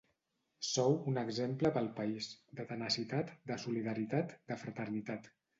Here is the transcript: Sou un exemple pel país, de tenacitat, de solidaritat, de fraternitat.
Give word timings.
Sou 0.67 0.95
un 1.11 1.19
exemple 1.23 1.71
pel 1.75 1.91
país, 2.01 2.31
de 2.61 2.67
tenacitat, 2.71 3.31
de 3.53 3.61
solidaritat, 3.67 4.37
de 4.51 4.63
fraternitat. 4.67 5.33